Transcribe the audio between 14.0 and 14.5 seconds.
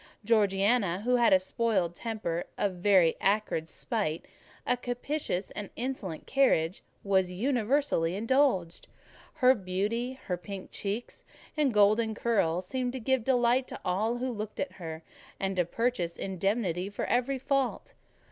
who